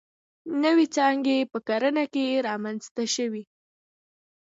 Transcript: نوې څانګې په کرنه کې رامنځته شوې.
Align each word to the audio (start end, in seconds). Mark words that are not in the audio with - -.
نوې 0.63 0.85
څانګې 0.95 1.37
په 1.51 1.57
کرنه 1.67 2.05
کې 2.13 2.41
رامنځته 2.47 3.03
شوې. 3.15 3.43